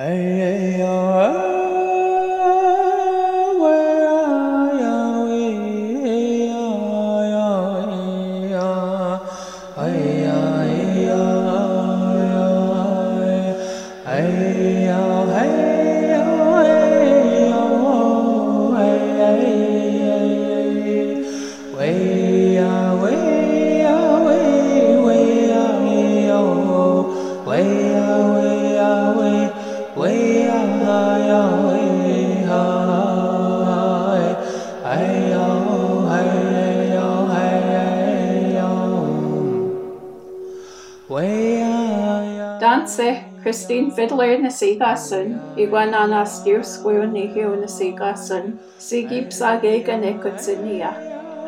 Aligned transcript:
Hey, 0.00 0.38
hey, 0.38 0.82
oh, 0.82 1.49
Danse 42.80 43.22
Christine 43.42 43.90
Fiddler 43.90 44.38
steer 46.26 46.64
square. 46.64 47.04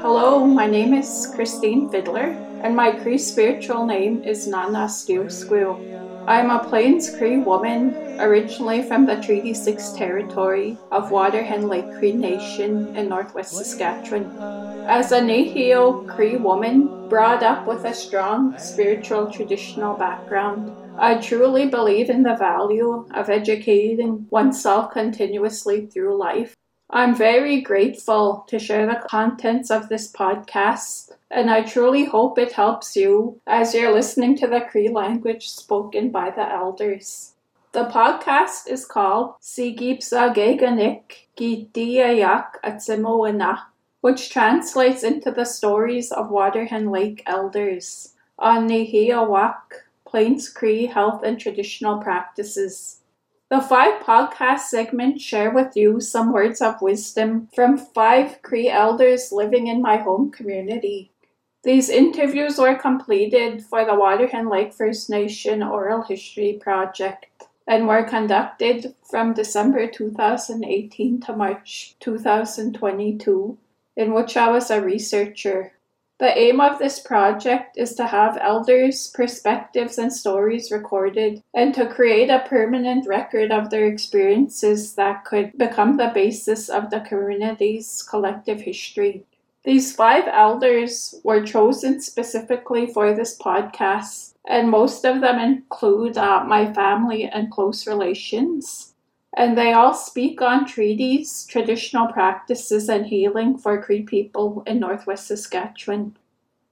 Hello, 0.02 0.44
my 0.44 0.66
name 0.66 0.92
is 0.92 1.32
Christine 1.34 1.88
Fiddler, 1.88 2.36
and 2.62 2.76
my 2.76 2.92
Cree 2.92 3.16
spiritual 3.16 3.86
name 3.86 4.22
is 4.24 4.46
Nana 4.46 4.86
Steer 4.90 5.30
Squeal. 5.30 5.80
I'm 6.28 6.50
a 6.50 6.62
Plains 6.68 7.08
Cree 7.16 7.38
woman, 7.38 7.96
originally 8.20 8.82
from 8.82 9.06
the 9.06 9.16
Treaty 9.16 9.54
6 9.54 9.92
territory 9.92 10.76
of 10.90 11.10
Waterhen 11.10 11.66
Lake 11.66 11.90
Cree 11.98 12.12
Nation 12.12 12.94
in 12.94 13.08
northwest 13.08 13.56
Saskatchewan. 13.56 14.36
As 14.86 15.12
a 15.12 15.20
Nahio 15.20 16.06
Cree 16.14 16.36
woman, 16.36 17.08
brought 17.08 17.42
up 17.42 17.66
with 17.66 17.86
a 17.86 17.94
strong 17.94 18.58
spiritual 18.58 19.30
traditional 19.30 19.94
background, 19.96 20.76
I 20.98 21.16
truly 21.16 21.66
believe 21.66 22.10
in 22.10 22.22
the 22.22 22.36
value 22.36 23.06
of 23.14 23.30
educating 23.30 24.26
oneself 24.30 24.92
continuously 24.92 25.86
through 25.86 26.16
life. 26.16 26.54
I'm 26.90 27.14
very 27.14 27.62
grateful 27.62 28.44
to 28.48 28.58
share 28.58 28.86
the 28.86 29.02
contents 29.08 29.70
of 29.70 29.88
this 29.88 30.12
podcast, 30.12 31.12
and 31.30 31.50
I 31.50 31.62
truly 31.62 32.04
hope 32.04 32.38
it 32.38 32.52
helps 32.52 32.94
you 32.94 33.40
as 33.46 33.74
you're 33.74 33.92
listening 33.92 34.36
to 34.38 34.46
the 34.46 34.60
Cree 34.60 34.90
language 34.90 35.48
spoken 35.48 36.10
by 36.10 36.30
the 36.30 36.46
elders. 36.46 37.32
The 37.72 37.86
podcast 37.86 38.68
is 38.68 38.84
called 38.84 39.36
Sigipsa 39.40 40.34
Geganik 40.34 41.28
Atsimowana, 42.62 43.62
which 44.02 44.30
translates 44.30 45.02
into 45.02 45.30
the 45.30 45.46
stories 45.46 46.12
of 46.12 46.30
Waterhen 46.30 46.90
Lake 46.90 47.22
elders 47.24 48.12
on 48.38 48.68
Nehiawak 48.68 49.84
Plains 50.12 50.50
Cree 50.50 50.84
health 50.84 51.22
and 51.22 51.40
traditional 51.40 51.96
practices. 51.96 53.00
The 53.48 53.62
five 53.62 54.02
podcast 54.02 54.58
segments 54.58 55.24
share 55.24 55.50
with 55.50 55.74
you 55.74 56.02
some 56.02 56.34
words 56.34 56.60
of 56.60 56.82
wisdom 56.82 57.48
from 57.54 57.78
five 57.78 58.42
Cree 58.42 58.68
elders 58.68 59.32
living 59.32 59.68
in 59.68 59.80
my 59.80 59.96
home 59.96 60.30
community. 60.30 61.12
These 61.64 61.88
interviews 61.88 62.58
were 62.58 62.74
completed 62.74 63.64
for 63.64 63.86
the 63.86 63.92
Waterhen 63.92 64.50
Lake 64.50 64.74
First 64.74 65.08
Nation 65.08 65.62
Oral 65.62 66.02
History 66.02 66.58
Project 66.60 67.24
and 67.66 67.88
were 67.88 68.04
conducted 68.04 68.94
from 69.10 69.32
December 69.32 69.86
2018 69.86 71.20
to 71.22 71.34
March 71.34 71.96
2022, 72.00 73.56
in 73.96 74.12
which 74.12 74.36
I 74.36 74.50
was 74.50 74.70
a 74.70 74.82
researcher. 74.82 75.72
The 76.22 76.38
aim 76.38 76.60
of 76.60 76.78
this 76.78 77.00
project 77.00 77.76
is 77.76 77.96
to 77.96 78.06
have 78.06 78.38
elders' 78.40 79.08
perspectives 79.08 79.98
and 79.98 80.12
stories 80.12 80.70
recorded 80.70 81.42
and 81.52 81.74
to 81.74 81.84
create 81.84 82.30
a 82.30 82.46
permanent 82.48 83.08
record 83.08 83.50
of 83.50 83.70
their 83.70 83.86
experiences 83.86 84.94
that 84.94 85.24
could 85.24 85.58
become 85.58 85.96
the 85.96 86.12
basis 86.14 86.68
of 86.68 86.90
the 86.90 87.00
community's 87.00 88.06
collective 88.08 88.60
history. 88.60 89.24
These 89.64 89.96
five 89.96 90.28
elders 90.28 91.16
were 91.24 91.44
chosen 91.44 92.00
specifically 92.00 92.86
for 92.86 93.12
this 93.12 93.36
podcast, 93.36 94.34
and 94.46 94.70
most 94.70 95.04
of 95.04 95.22
them 95.22 95.40
include 95.40 96.16
uh, 96.16 96.44
my 96.44 96.72
family 96.72 97.24
and 97.24 97.50
close 97.50 97.84
relations 97.84 98.91
and 99.34 99.56
they 99.56 99.72
all 99.72 99.94
speak 99.94 100.42
on 100.42 100.66
treaties, 100.66 101.46
traditional 101.46 102.08
practices, 102.08 102.88
and 102.88 103.06
healing 103.06 103.56
for 103.56 103.82
Cree 103.82 104.02
people 104.02 104.62
in 104.66 104.78
northwest 104.78 105.26
Saskatchewan. 105.26 106.16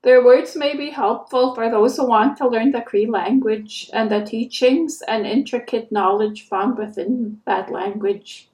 Their 0.03 0.25
words 0.25 0.56
may 0.56 0.76
be 0.76 0.91
helpful 0.91 1.54
for 1.54 1.70
those 1.70 1.97
who 1.97 2.06
want 2.06 2.38
to 2.38 2.49
learn 2.49 2.72
the 2.72 2.81
Cree 2.81 3.06
language 3.06 3.91
and 3.93 4.10
the 4.10 4.25
teachings 4.25 5.03
and 5.06 5.26
intricate 5.26 5.93
knowledge 5.93 6.49
found 6.49 6.78
within 6.78 7.41
that 7.44 7.70
language. 7.70 8.49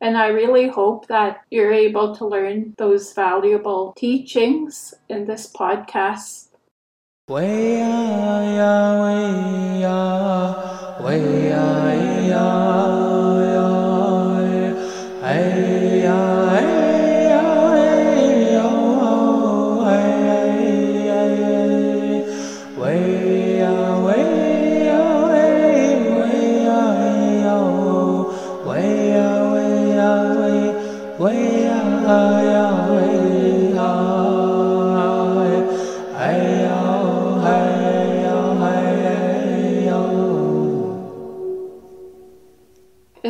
And 0.00 0.16
I 0.16 0.28
really 0.28 0.68
hope 0.68 1.08
that 1.08 1.42
you're 1.50 1.72
able 1.72 2.14
to 2.16 2.26
learn 2.26 2.74
those 2.78 3.12
valuable 3.12 3.92
teachings 3.96 4.94
in 5.08 5.26
this 5.26 5.52
podcast. 5.52 6.48
Way, 7.28 7.80
ya, 7.80 9.02
way, 9.02 9.80
ya, 9.80 11.77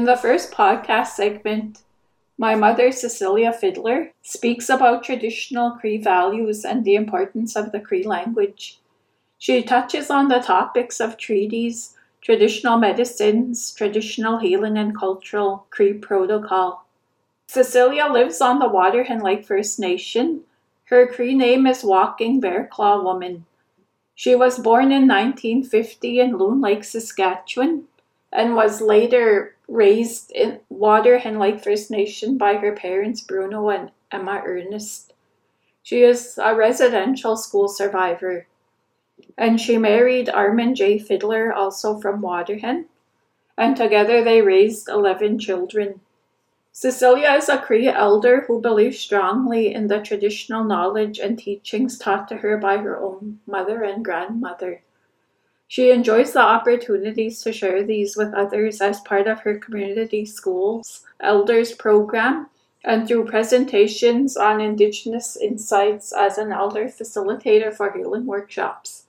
the 0.09 0.17
first 0.17 0.51
podcast 0.51 1.09
segment, 1.09 1.83
my 2.39 2.55
mother, 2.55 2.91
Cecilia 2.91 3.53
Fiddler, 3.53 4.11
speaks 4.23 4.71
about 4.71 5.05
traditional 5.05 5.73
Cree 5.73 5.99
values 5.99 6.65
and 6.65 6.83
the 6.83 6.95
importance 6.95 7.55
of 7.55 7.73
the 7.73 7.81
Cree 7.81 8.05
language. 8.05 8.79
She 9.37 9.63
touches 9.63 10.09
on 10.09 10.29
the 10.29 10.39
topics 10.39 10.99
of 10.99 11.19
treaties, 11.19 11.95
traditional 12.23 12.79
medicines, 12.79 13.75
traditional 13.75 14.39
healing, 14.39 14.79
and 14.79 14.97
cultural 14.97 15.67
Cree 15.69 15.93
protocol. 15.93 16.87
Cecilia 17.47 18.07
lives 18.11 18.41
on 18.41 18.61
the 18.61 18.69
Waterhen 18.71 19.23
Lake 19.23 19.45
First 19.45 19.79
Nation. 19.79 20.41
Her 20.85 21.07
Cree 21.07 21.35
name 21.35 21.67
is 21.67 21.85
Walking 21.85 22.41
Bear 22.41 22.67
Claw 22.73 23.03
Woman. 23.03 23.45
She 24.15 24.35
was 24.35 24.59
born 24.59 24.91
in 24.91 25.07
1950 25.07 26.19
in 26.19 26.39
Loon 26.39 26.63
Lake, 26.63 26.85
Saskatchewan, 26.85 27.85
and 28.33 28.55
was 28.55 28.81
later 28.81 29.57
raised 29.67 30.31
in 30.33 30.61
Waterhen 30.71 31.39
Lake 31.39 31.63
First 31.63 31.91
Nation 31.91 32.39
by 32.39 32.55
her 32.55 32.73
parents 32.73 33.21
Bruno 33.21 33.69
and 33.69 33.91
Emma 34.11 34.43
Ernest. 34.45 35.13
She 35.83 36.03
is 36.03 36.39
a 36.43 36.55
residential 36.55 37.37
school 37.37 37.69
survivor. 37.69 38.47
And 39.37 39.61
she 39.61 39.79
married 39.79 40.29
Armin 40.29 40.75
J. 40.75 40.99
Fiddler, 40.99 41.53
also 41.53 41.99
from 41.99 42.21
Waterhen, 42.21 42.87
and 43.57 43.77
together 43.77 44.23
they 44.23 44.43
raised 44.43 44.89
11 44.89 45.39
children. 45.39 46.01
Cecilia 46.73 47.33
is 47.33 47.49
a 47.49 47.59
Cree 47.59 47.89
elder 47.89 48.43
who 48.43 48.61
believes 48.61 49.01
strongly 49.01 49.75
in 49.75 49.89
the 49.89 50.01
traditional 50.01 50.63
knowledge 50.63 51.19
and 51.19 51.37
teachings 51.37 51.99
taught 51.99 52.29
to 52.29 52.37
her 52.37 52.57
by 52.57 52.77
her 52.77 52.97
own 52.97 53.41
mother 53.47 53.83
and 53.83 54.05
grandmother. 54.05 54.83
She 55.71 55.91
enjoys 55.91 56.33
the 56.33 56.41
opportunities 56.41 57.43
to 57.43 57.53
share 57.53 57.83
these 57.83 58.17
with 58.17 58.33
others 58.33 58.81
as 58.81 59.01
part 59.01 59.27
of 59.27 59.41
her 59.41 59.59
community 59.59 60.25
schools 60.25 61.05
elders 61.21 61.73
program 61.73 62.47
and 62.85 63.07
through 63.07 63.27
presentations 63.27 64.37
on 64.37 64.63
Indigenous 64.63 65.37
insights 65.37 66.11
as 66.13 66.39
an 66.39 66.53
elder 66.53 66.87
facilitator 66.87 67.75
for 67.75 67.93
healing 67.93 68.25
workshops. 68.25 69.05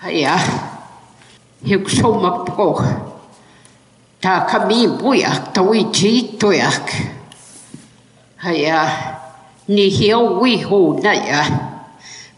Haya, 0.00 0.73
heksomapoj 1.68 2.84
taka 4.20 4.58
mimuyaj 4.68 5.38
towichitoyaj 5.54 6.88
haya 8.36 8.90
nihiowihunaya 9.68 11.44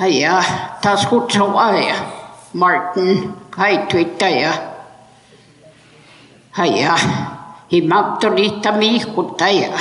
Hei 0.00 0.20
ia, 0.20 0.40
tā 0.84 0.96
skutsa. 1.00 1.48
Martin. 2.52 3.39
Hai 3.56 3.86
tui 3.90 4.04
taia. 4.18 4.52
Hai 6.54 6.82
a. 6.86 6.96
He 7.70 7.80
mātori 7.82 8.62
tami 8.62 9.00
ko 9.14 9.34
taia. 9.38 9.74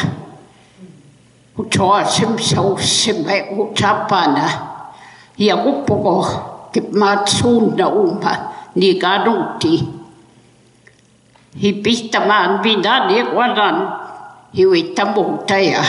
Ko 1.56 1.64
toa 1.70 2.04
sim 2.06 2.38
sau 2.40 2.78
sim 2.78 3.24
hai 3.26 3.54
o 3.54 3.70
tāpāna. 3.76 4.48
He 5.38 5.50
a 5.50 5.56
upoko 5.56 6.16
ke 6.74 6.82
mātsūna 6.82 7.94
uma 7.94 8.34
ni 8.76 9.00
garuti. 9.00 9.78
He 11.56 11.74
pita 11.74 12.26
maan 12.26 12.64
vina 12.64 13.06
ni 13.08 13.22
waran. 13.22 13.78
He 14.52 14.66
we 14.66 14.96
tamo 14.96 15.46
taia. 15.46 15.84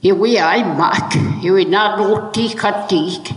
He 0.00 0.12
we 0.12 0.38
ai 0.38 0.62
mak. 0.62 1.14
He 1.42 1.50
we 1.50 1.64
nā 1.64 1.98
roti 1.98 2.48
katik. 2.54 3.34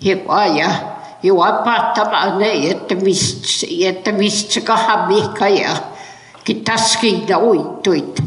He 0.00 0.14
wāia. 0.14 0.18
He 0.18 0.26
wāia. 0.26 0.91
juopaattamaan 1.22 2.38
ne, 2.38 2.52
että 2.70 2.94
mistä, 2.94 3.66
että 3.80 4.12
mistä 4.12 4.52
se 4.52 4.60
kahan 4.60 5.08
mihka 5.08 5.48
ja 5.48 5.76
taskinta 6.64 7.38
uittuit. 7.38 8.22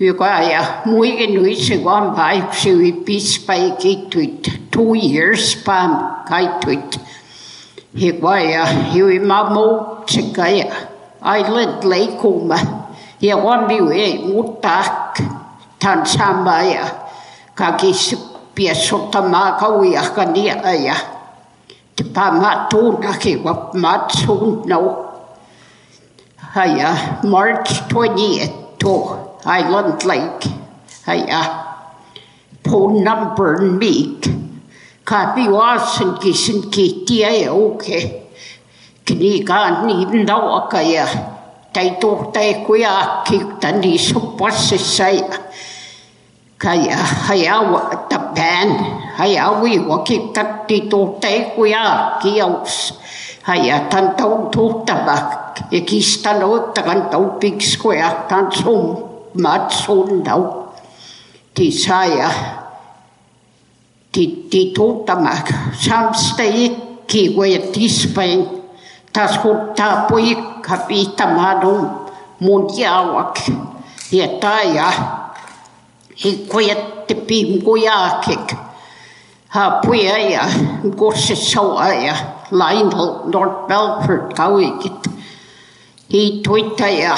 Joka 0.00 0.26
ja 0.26 0.64
muikin 0.84 1.34
nuisi 1.34 1.84
vaan 1.84 2.14
paiksi 2.14 2.70
yli 2.70 2.92
pispai 2.92 3.72
kittuit, 3.78 4.52
two 4.70 4.94
years 5.12 5.62
pam 5.66 6.14
kaituit. 6.28 7.00
Joka 7.94 8.38
ja 8.38 8.66
yli 8.94 9.18
mä 9.18 9.50
muutsika 9.50 10.48
ja 10.48 10.64
island 11.38 11.84
leikuma. 11.84 12.58
Ja 13.20 13.36
on 13.36 13.66
miuei 13.66 14.18
muuttaa 14.18 15.12
tämän 15.78 16.06
samaa 16.06 16.62
ja 16.62 16.84
kaikissa 17.54 18.16
piessottamaa 18.54 19.52
kauiakaan 19.52 20.36
ja 20.36 20.72
ja. 20.72 20.94
Pa 22.02 22.30
matuna 22.30 23.12
ke 23.18 23.36
wa 23.42 23.72
matun 23.74 24.66
no. 24.66 25.06
Haya 26.36 27.20
March 27.24 27.86
20th 27.88 28.78
to 28.80 28.94
Island 29.44 30.02
Lake. 30.04 30.44
Haya 31.06 31.70
po 32.62 32.92
number 32.92 33.58
meek 33.64 34.28
ka 35.04 35.34
bi 35.34 35.48
wasan 35.48 36.20
kisin 36.20 36.70
ki 36.70 37.02
tia 37.08 37.30
e 37.32 37.48
oke 37.48 37.98
kini 39.02 39.42
ka 39.42 39.82
ni 39.82 40.04
no 40.06 40.38
akaya 40.60 41.06
tai 41.72 41.98
to 41.98 42.30
tai 42.34 42.62
kuya 42.62 43.24
ki 43.26 43.58
tani 43.58 43.98
so 43.98 44.36
passe 44.38 44.78
sai 44.78 45.18
kaya 46.60 46.94
haya 47.26 47.58
wa 47.64 47.90
ta 48.06 48.18
pan 48.36 48.68
haya 49.18 49.50
wi 49.62 49.78
waki 49.78 50.30
tatti 50.34 50.88
to 50.90 51.18
te 51.22 51.54
kuya 51.54 52.18
kiaus 52.22 52.94
haya 53.42 53.88
tan 53.90 54.14
tau 54.18 54.50
to 54.52 54.84
tabak 54.86 55.58
e 55.70 55.80
kistan 55.88 56.42
o 56.42 56.72
tan 56.74 57.10
tau 57.12 57.38
big 57.40 57.58
square 57.60 58.26
tan 58.30 58.46
som 58.52 58.82
mat 59.34 59.72
son 59.72 60.22
dau 60.26 60.42
ti 61.54 61.66
saya 61.70 62.30
ti 64.12 64.48
ti 64.50 64.72
to 64.76 64.86
tamak 65.06 65.46
sam 65.74 66.14
stay 66.14 66.70
ki 67.10 67.22
we 67.36 67.58
ti 67.74 67.88
spain 67.88 68.40
tas 69.14 69.38
ko 69.42 69.74
ta 69.78 70.06
poi 70.08 70.34
kapita 70.62 71.26
madum 71.36 71.80
mundiawak 72.44 73.36
ja 74.10 74.26
taja 74.42 74.88
hi 76.20 76.30
kujat 76.50 77.08
pim 77.26 77.64
kujakik. 77.64 78.69
Gorse 80.94 81.34
sau 81.34 81.74
ia, 81.74 82.14
Lionel 82.54 83.26
North 83.34 83.66
Belford 83.66 84.30
kauikit. 84.38 85.10
Hi 86.06 86.38
ia, 86.86 87.16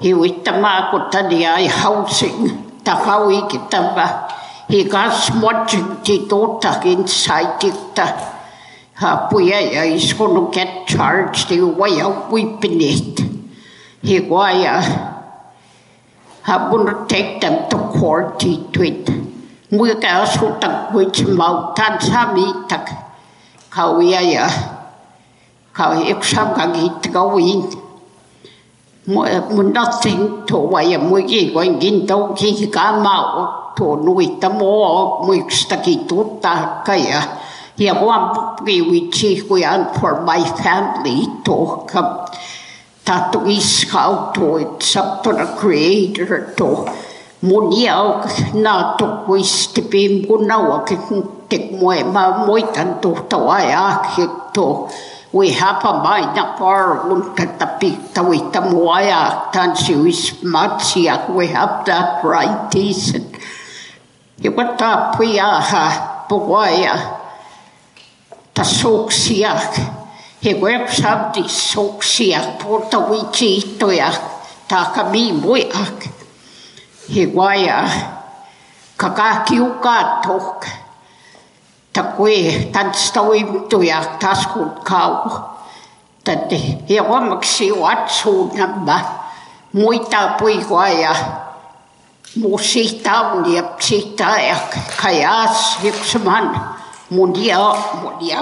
hi 0.00 0.12
wita 0.16 0.56
maa 0.56 0.88
ko 0.88 1.12
tani 1.12 1.44
ai 1.44 1.68
housing, 1.68 2.48
ta 2.80 2.96
kauikit 2.96 3.68
tamba. 3.68 4.24
Hi 4.72 4.88
gas 4.88 5.28
watching 5.36 6.00
ti 6.00 6.24
tota 6.24 6.80
inside 6.88 7.60
ta. 7.92 8.08
Ha 8.94 9.28
puia 9.28 9.60
ia, 9.60 9.84
is 9.84 10.14
gonna 10.14 10.48
get 10.50 10.86
charged, 10.88 11.52
hi 11.52 11.60
way 11.60 12.00
out 12.00 12.32
weeping 12.32 12.80
it. 12.80 13.20
Hi 14.00 14.24
I 16.46 16.70
want 16.70 16.88
to 16.88 17.14
take 17.14 17.42
them 17.42 17.68
to 17.68 17.76
court 17.76 18.40
to 18.40 18.56
tweet. 18.72 19.33
Mui 19.74 19.90
ka 20.02 20.22
asu 20.22 20.46
tak 20.62 20.94
which 20.94 21.26
mau 21.26 21.74
tan 21.76 21.98
sami 22.00 22.46
tak 22.70 22.86
kau 23.74 23.98
ia 23.98 24.20
ya. 24.22 24.46
Kau 25.74 25.92
iksam 25.98 26.54
ka 26.54 26.64
win 26.70 26.92
kau 27.14 27.34
in. 27.36 27.60
Mu 29.06 29.62
nothing 29.74 30.46
to 30.46 30.58
waya 30.72 30.98
mui 30.98 31.26
ki 31.26 31.50
ko 31.54 31.60
gin 31.80 32.06
tau 32.06 32.34
ki 32.38 32.70
ka 32.70 32.86
mau 33.02 33.74
to 33.76 33.98
nui 34.06 34.26
ta 34.40 34.48
mo 34.48 35.26
mui 35.26 35.42
sta 35.50 35.76
ki 35.84 36.06
tu 36.08 36.38
ta 36.42 36.82
ka 36.86 36.94
ya. 36.94 37.20
Ya 37.76 37.92
wan 37.98 38.22
ki 38.66 38.76
wi 38.88 39.10
chi 39.10 39.30
ku 39.48 39.58
for 39.98 40.22
my 40.22 40.42
family 40.62 41.26
to 41.44 41.56
come 41.90 42.10
tato 43.04 43.44
iskau 43.44 44.32
to 44.34 44.56
it, 44.56 44.82
sub 44.82 45.22
to 45.22 45.32
the 45.32 45.44
creator 45.58 46.54
to 46.56 46.88
moni 47.44 47.86
au 47.92 48.12
nā 48.56 48.74
toko 48.98 49.36
i 49.36 49.44
te 49.74 49.82
pē 49.92 50.02
mkona 50.12 50.56
ke 50.88 50.96
te 51.48 51.58
moe 51.80 51.98
ma 52.14 52.22
moi 52.46 52.62
tanto 52.74 53.12
tau 53.28 53.50
ai 53.52 53.68
a 53.72 53.88
ke 54.14 54.28
tō. 54.54 54.68
We 55.34 55.50
hapa 55.50 55.90
mai 56.04 56.22
na 56.36 56.44
par 56.58 57.10
un 57.10 57.34
ka 57.36 57.44
tapi 57.58 57.90
tau 58.14 58.32
i 58.32 58.40
tamu 58.52 58.86
ai 58.88 59.10
a 59.10 59.50
tansi 59.52 59.94
u 59.94 60.12
smatsi 60.12 61.08
a 61.10 61.16
we 61.28 61.46
have 61.48 61.84
that 61.86 62.22
prai 62.22 62.48
tīsit. 62.70 63.28
He 64.40 64.48
wata 64.48 65.12
pui 65.16 65.36
a 65.38 65.50
ha 65.70 65.84
pukwai 66.28 66.86
a 66.94 66.96
ta 68.54 68.62
sōksi 68.62 69.42
a 69.44 69.54
he 70.40 70.54
wēps 70.54 71.02
hapti 71.04 71.42
sōksi 71.44 72.32
a 72.38 72.40
pōta 72.60 72.98
wiki 73.10 73.50
i 73.58 73.62
to 73.78 73.90
ia 73.90 74.10
ta 74.68 74.92
ka 74.94 75.02
mī 75.12 75.24
a 75.82 75.84
ke 76.00 76.13
higuaya 77.08 77.84
kaga 78.96 79.44
kiuka 79.44 80.22
tok 80.22 80.64
takwe 81.94 82.70
tan 82.72 82.90
stawim 82.90 83.68
tuyak 83.70 84.18
taskut 84.18 84.82
te 84.82 85.04
tati 86.24 86.58
hiwa 86.88 87.20
maksi 87.20 87.72
watsu 87.72 88.50
namba. 88.56 89.20
Muita 89.74 90.38
pui 90.38 90.62
guaya 90.62 91.10
musita 92.38 93.34
uliap 93.34 93.82
sita 93.82 94.38
ek 94.38 94.70
kayas 95.02 95.82
hipsuman 95.82 96.54
mundia 97.10 97.58
mundia 97.98 98.38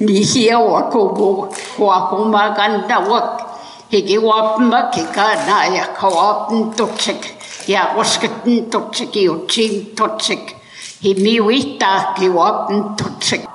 ni 0.00 0.22
hiya 0.22 0.62
wa 0.62 0.86
kubu 0.86 1.50
wa 1.78 2.08
kuma 2.08 2.54
ganda 2.54 2.98
wak. 3.02 3.52
Higi 3.90 4.16
wapma 4.18 4.88
kika 4.88 5.44
na 5.44 5.66
ya 5.68 5.84
kawapen 5.92 6.72
tuksik 6.72 7.41
Yaroskatin 7.66 8.70
totsik, 8.70 9.14
Iochin 9.16 9.94
totsik, 9.94 10.56
Himiwita 11.02 12.14
kiwapn 12.14 12.96
totsik. 12.96 13.46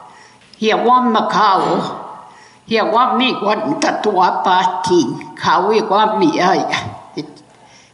Hiawam 0.59 1.13
makao, 1.13 1.79
hiawami 2.67 3.35
wan 3.43 3.79
tatuapa 3.79 4.81
tin, 4.83 5.35
kawi 5.35 5.81
wami 5.81 6.39
aya. 6.39 6.97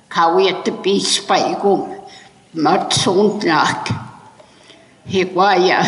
Kawi 0.10 0.50
at 0.50 0.66
the 0.66 0.72
beach 0.72 1.28
by 1.28 1.58
gum, 1.62 1.90
matsundnak. 2.56 3.90
Hiwaya, 5.10 5.82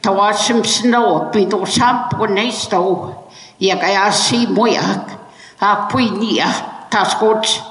tawasim 0.00 0.64
snow, 0.64 1.30
bido 1.30 1.66
sampo 1.66 2.26
nesto, 2.26 3.14
yagayasi 3.60 4.46
moyak, 4.46 5.04
tas 5.58 5.90
taskots. 6.90 7.67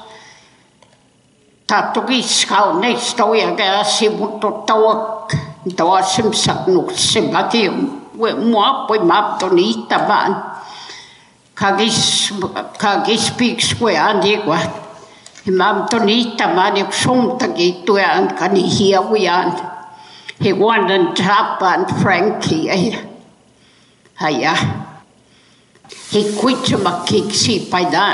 Tawak, 4.67 5.31
tawa 5.75 5.99
sim 6.03 6.31
saknuk, 6.31 6.91
sim 6.95 7.29
lakium 7.31 8.07
we 8.17 8.33
mua 8.33 8.87
poi 8.87 8.99
map 8.99 9.39
to 9.39 9.49
ni 9.53 9.85
ta 9.89 9.97
ban 10.07 10.31
ka 11.55 11.77
gis 11.77 12.31
ka 12.77 13.03
gis 13.05 13.27
speak 13.27 13.61
square 13.61 13.99
andi 14.09 14.41
kwa 14.43 14.57
mam 15.59 15.87
to 15.89 15.99
ni 15.99 16.35
ta 16.37 16.53
man 16.55 16.77
ek 16.77 16.93
som 16.93 17.37
ta 17.39 17.47
gi 17.57 17.83
to 17.85 17.97
an 17.97 18.27
ka 18.37 18.47
ni 18.47 18.63
hia 18.75 19.01
wi 19.01 19.27
an 19.27 19.53
he 20.39 20.51
wan 20.53 20.87
dan 20.89 21.13
tap 21.15 21.61
an 21.61 21.85
frankie 22.01 22.69
ai 22.75 22.85
haya 24.21 24.53
he 26.11 26.21
quit 26.39 26.65
ma 26.83 26.93
kik 27.05 27.27
si 27.41 27.53
pai 27.71 27.85
da 27.91 28.05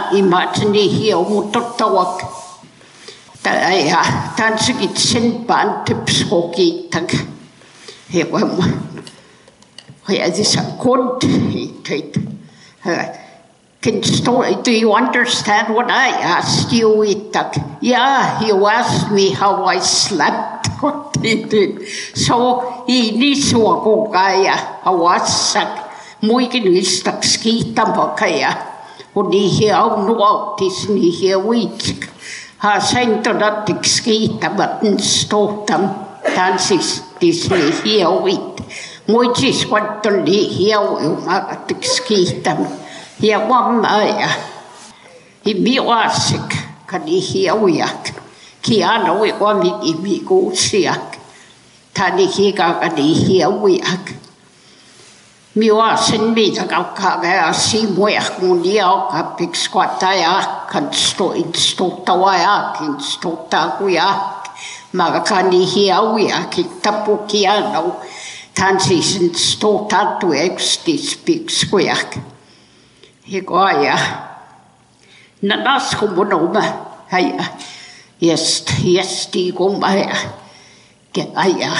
do 14.64 14.72
you 14.72 14.94
understand 14.94 15.76
what 15.76 15.92
I 15.92 16.08
asked 16.24 16.72
you? 16.72 17.04
Yeah, 17.82 18.40
you 18.44 18.66
asked 18.66 19.12
me 19.12 19.32
how 19.32 19.66
I 19.66 19.80
slept. 19.80 20.68
What 20.84 21.16
did. 21.22 21.88
So 22.16 22.84
he 22.88 23.12
needs 23.16 23.52
to 23.52 23.60
go 23.60 24.12
kaya 24.12 24.84
awasak. 24.84 25.92
Muikin 26.24 26.68
istak 26.76 27.24
skita 27.24 27.88
makaya. 27.88 28.52
Uni 29.16 29.48
hiya 29.48 29.80
nuot 30.04 30.60
is 30.60 30.88
ni 30.92 31.08
hiya 31.12 31.40
wich. 31.40 31.96
Ha 31.96 32.43
Haasainto 32.64 33.40
dattiks 33.40 34.02
kiittävät 34.02 34.72
stoutan 34.98 35.96
tanssis 36.36 37.04
tisni 37.20 37.74
hiauit. 37.86 38.64
Muitsis 39.08 39.72
vatton 39.72 40.26
di 40.26 40.58
hiau 40.58 41.00
mattiks 41.26 42.02
kiittävät. 42.02 42.72
Ja 43.22 43.50
vammaaja. 43.50 44.30
Himioasik 45.46 46.56
kadi 46.86 47.34
hiaujak. 47.34 48.10
Kianoi 48.62 49.36
omi 49.40 49.74
imikuusiak. 49.82 51.18
Tani 51.94 52.38
hikakadi 52.38 53.28
hiaujak. 53.28 54.23
Mi 55.56 55.68
o 55.70 55.78
asyn 55.86 56.32
mi 56.34 56.48
ddag 56.50 56.72
o 56.74 56.86
cael 56.98 57.26
ei 57.30 57.42
asu 57.46 57.84
mwy 57.94 58.16
ac 58.18 58.40
mwy 58.42 58.56
ni 58.58 58.72
o 58.82 58.94
gael 59.12 59.28
big 59.38 59.54
sgwadau 59.54 60.22
ac 60.26 60.72
yn 60.80 60.88
stwyd 60.98 61.60
stwta 61.62 62.16
wai 62.18 62.40
ac 62.42 62.80
yn 62.82 62.96
stwta 63.06 63.60
gwy 63.78 64.00
ac 64.02 64.50
mae'r 64.98 65.20
gan 65.30 65.54
i 65.54 65.60
hi 65.70 65.84
awi 65.94 66.26
ac 66.34 66.58
i 66.58 66.66
tapu 66.82 67.20
ki 67.30 67.44
anw 67.52 67.92
tan 68.58 68.82
si 68.82 68.98
stwta 69.04 70.02
dwi 70.24 70.42
ac 70.48 70.58
stys 70.72 71.14
big 71.22 71.54
sgwyac. 71.54 72.18
Hi 73.30 73.46
gwae 73.46 73.94
a. 73.94 74.00
Na 75.46 75.62
nas 75.62 75.94
gwmwn 76.02 76.34
no 76.34 76.42
ma 76.50 76.66
hei 77.14 77.30
a. 77.38 77.50
Iest, 78.26 78.74
iest 78.90 79.38
i 79.38 79.52
gwmwn 79.54 79.86
hei 79.86 80.10
a. 80.10 80.20
Gael 81.14 81.42
hei 81.46 81.70
a. 81.70 81.74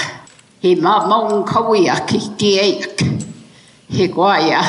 Hei 0.62 0.78
mae 0.78 1.10
mawn 1.10 1.42
cywi 1.50 1.88
ac 1.90 2.14
i 2.14 2.26
di 2.38 2.56
eich. 2.68 3.08
Higuaia, 3.92 4.62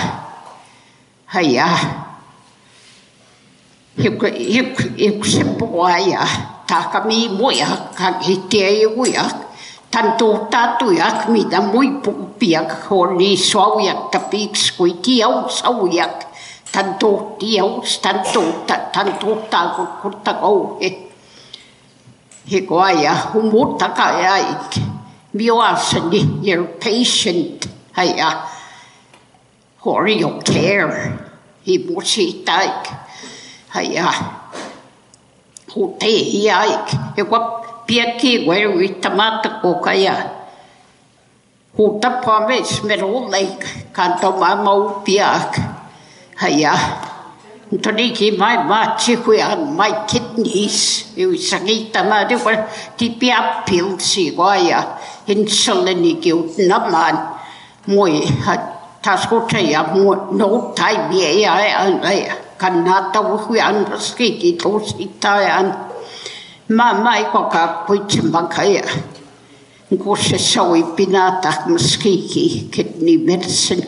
jaya, 1.33 1.67
higua 3.97 4.29
iuk- 4.29 4.91
iuk 4.99 5.23
sibu 5.25 5.65
guaya, 5.71 6.21
takami 6.67 7.29
muiak, 7.31 7.95
kan 7.95 8.19
hitei 8.19 8.83
guaya, 8.91 9.23
tantuuta 9.91 10.75
tuia 10.79 11.23
kmi 11.23 11.47
da 11.47 11.61
mui 11.63 11.89
puu 12.03 12.35
piak 12.39 12.89
joni 12.89 13.37
sawiak, 13.39 14.11
tapi 14.11 14.51
kuis 14.51 14.71
kui 14.75 14.93
kiau 14.99 15.47
sawiak, 15.49 16.27
tantuutiiaus, 16.71 17.99
tantuuta 18.03 18.91
tantuuta 18.91 19.59
kukurta 19.79 20.33
kaui, 20.43 20.91
higuaia 22.51 23.15
humuuta 23.31 23.89
kayaik, 23.95 24.75
miwasenye, 25.33 26.21
miopatient 26.43 27.63
jaya. 27.95 28.54
You 29.85 30.41
care. 30.43 31.19
He 31.61 31.77
mu 31.77 32.01
si 32.01 32.43
ta 32.45 32.61
ik 32.61 32.93
hay 33.69 33.93
ya 33.95 34.11
hu 35.73 35.97
te 35.99 36.11
ya 36.45 36.61
he 37.17 37.23
ko 37.23 37.37
pia 37.87 38.17
ki 38.19 38.45
wei 38.47 38.65
wi 38.67 38.87
tamata 39.01 39.61
ko 39.61 39.81
kaya 39.81 40.15
hu 41.73 41.99
ta 42.01 42.21
pa 42.21 42.47
me 42.47 42.61
smero 42.61 43.29
lai 43.31 43.47
kan 43.93 44.11
to 44.21 44.31
ma 44.31 44.55
mau 44.55 45.01
pia 45.05 45.41
haya 46.37 46.73
Tadi 47.83 48.13
ki 48.13 48.37
mai 48.37 48.57
ma 48.69 48.95
chi 48.95 49.15
hui 49.15 49.39
an 49.39 49.75
mai 49.75 49.91
kidneys 50.07 51.11
yu 51.17 51.33
sangi 51.33 51.89
ta 51.91 52.03
ma 52.03 52.23
di 52.23 52.35
wa 52.35 52.53
ti 52.97 53.09
pia 53.09 53.63
pil 53.65 53.97
si 53.99 54.31
wa 54.37 54.53
ya 54.55 54.79
uh, 54.79 55.33
insulin 55.33 55.97
ni 56.01 56.13
ki 56.21 56.31
na 56.69 56.77
man 56.93 57.15
moi 57.87 58.21
ha 58.45 58.74
tasko 59.05 59.45
te 59.49 59.61
ia 59.61 59.83
mo 59.93 60.33
no 60.33 60.73
tai 60.77 60.95
bi 61.09 61.19
e 61.21 61.45
ai 61.45 61.69
an 61.83 62.01
ai 62.11 62.21
kan 62.57 62.83
na 62.85 63.11
ta 63.13 63.19
wo 63.21 63.37
ski 64.07 64.27
ki 64.41 64.57
to 64.61 64.79
si 64.79 65.05
ta 65.21 65.33
an 65.59 65.67
ma 66.77 66.87
mai 67.05 67.21
ko 67.31 67.41
ka 67.53 67.85
pu 67.85 67.93
chi 68.09 68.19
ma 68.33 68.41
ia. 68.63 68.85
Ko 70.03 70.15
se 70.15 70.37
so 70.37 70.73
i 70.73 70.83
pina 70.97 71.39
ta 71.43 71.51
ki 72.01 72.13
kit 72.73 72.89
ni 73.05 73.17
medicine. 73.17 73.85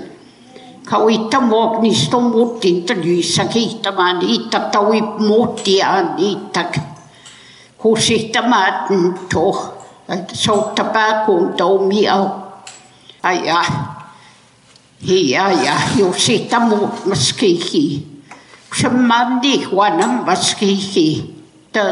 Ka 0.86 0.97
i 1.07 1.17
ta 1.31 1.39
mo 1.39 1.81
ni 1.81 1.91
sto 1.93 2.19
mo 2.19 2.59
ta 2.62 2.93
ni 2.93 3.24
sa 3.24 3.43
ki 3.53 3.81
ta 3.81 3.91
ma 3.91 4.13
ni 4.19 4.38
ta 4.51 4.69
ta 4.69 4.79
wi 4.89 5.01
mo 5.01 5.39
ti 5.63 5.81
an 5.81 6.15
ni 6.17 6.29
ta 6.53 6.62
ko 7.81 7.95
si 7.95 8.29
ta 8.33 8.41
ma 8.51 8.62
to. 9.31 9.45
So 10.33 10.53
ta 10.75 10.83
pa 10.93 11.25
ko 11.25 11.33
to 11.57 11.67
mi 11.89 12.05
au. 12.07 12.25
Ai 13.24 13.50
ai 13.50 13.97
sa 18.74 18.89
ma 18.89 19.38
ni 19.38 19.66
wa 19.70 19.88
na 19.94 20.06
maskiki 20.25 21.22
ta 21.72 21.84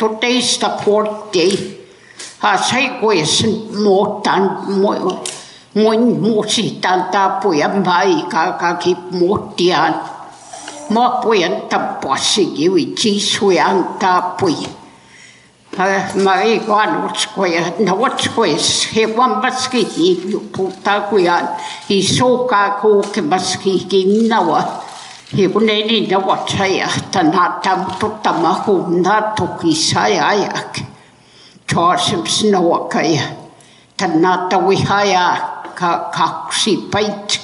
today's 0.00 0.56
the 0.56 0.68
fourth 0.80 1.32
day. 1.32 1.52
Ha 2.40 2.56
sai 2.56 2.96
ko 3.00 3.12
sin 3.24 3.68
mo 3.84 4.24
tan 4.24 4.72
mo 4.80 4.96
mo 5.76 5.90
mo 5.92 6.42
si 6.48 6.80
tan 6.80 7.12
ta 7.12 7.36
pu 7.40 7.52
ya 7.60 7.68
mai 7.68 8.24
ka 8.32 8.56
ka 8.56 8.80
ki 8.80 8.92
mo 9.20 9.52
tian. 9.56 9.92
Mo 10.90 11.20
pu 11.20 11.36
yan 11.36 11.68
ta 11.68 12.00
po 12.00 12.16
si 12.16 12.56
ki 12.56 12.66
wi 12.72 12.96
chi 12.96 13.20
su 13.20 13.52
yang 13.52 14.00
ta 14.00 14.34
pu. 14.40 14.79
Mae 15.70 16.56
gwan 16.66 16.96
wrth 17.04 17.28
gwe, 17.36 17.60
na 17.86 17.94
wrth 17.94 18.26
gwe, 18.34 18.56
he 18.90 19.04
wan 19.14 19.36
basgi 19.40 19.84
i 20.02 20.08
bwta 20.26 20.96
gwe 21.06 21.28
a 21.30 21.36
i 21.94 22.00
soka 22.02 22.62
gwg 22.80 23.20
yn 23.22 23.28
basgi 23.30 23.76
i 23.78 24.00
nawa. 24.26 24.64
He 25.30 25.46
wneud 25.46 25.94
i 25.94 26.00
na 26.10 26.18
wrth 26.18 26.56
gwe 26.58 26.80
a 26.82 26.90
da 27.14 27.22
na 27.22 27.46
da 27.62 27.76
bwta 27.86 28.34
ma 28.42 28.56
hwn 28.64 28.98
na 29.06 29.20
tog 29.38 29.62
i 29.62 29.76
sai 29.78 30.18
ai 30.18 30.42
ac 30.50 30.82
Charles 31.70 32.10
yn 32.18 32.26
sno 32.26 32.66
a 32.74 32.84
gai. 32.90 33.14
Da 33.94 34.10
na 34.10 34.48
da 34.50 34.58
wyhau 34.58 35.14
a 35.14 35.26
ca 35.78 35.96
cacs 36.10 36.66
i 36.66 36.80
bait. 36.90 37.42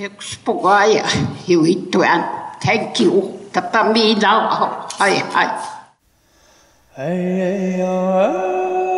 He 0.00 0.08
gwrs 0.08 0.38
bwg 0.48 0.70
ai 0.80 1.00
a 1.04 1.08
hiw 1.44 1.68
i 1.68 1.80
dwi'n. 1.92 2.30
Thank 2.64 3.04
you. 3.04 3.34
Da 3.52 3.68
da 3.68 3.90
mi 3.92 4.14
nawa. 4.14 4.88
Ai, 4.98 5.20
ai. 5.36 5.76
Hey, 6.98 7.04
hey, 7.14 7.72
hey. 7.76 7.82
Oh. 7.84 8.97